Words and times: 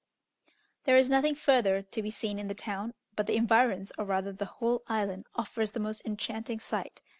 There 0.85 0.97
is 0.97 1.11
nothing 1.11 1.35
further 1.35 1.83
to 1.83 2.01
be 2.01 2.09
seen 2.09 2.39
in 2.39 2.47
the 2.47 2.55
town, 2.55 2.95
but 3.15 3.27
the 3.27 3.35
environs, 3.35 3.91
or 3.99 4.05
rather 4.05 4.33
the 4.33 4.45
whole 4.57 4.81
island, 4.87 5.27
offers 5.35 5.73
the 5.73 5.79
most 5.79 6.01
enchanting 6.07 6.59
sight. 6.59 7.03